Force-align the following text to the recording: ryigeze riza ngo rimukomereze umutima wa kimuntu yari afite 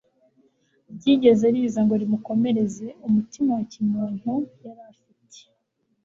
ryigeze 0.95 1.45
riza 1.55 1.79
ngo 1.85 1.93
rimukomereze 2.01 2.87
umutima 3.07 3.49
wa 3.57 3.63
kimuntu 3.71 4.33
yari 4.65 4.81
afite 4.91 5.39